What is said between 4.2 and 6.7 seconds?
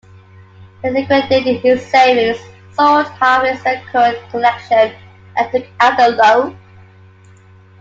collection, and took out a loan.